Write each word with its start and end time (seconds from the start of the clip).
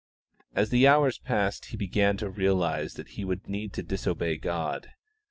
As 0.55 0.71
the 0.71 0.87
hours 0.87 1.19
passed 1.19 1.65
he 1.65 1.77
began 1.77 2.17
to 2.17 2.29
realise 2.31 2.95
that 2.95 3.09
he 3.09 3.23
would 3.23 3.47
need 3.47 3.71
to 3.73 3.83
disobey 3.83 4.37
God. 4.37 4.89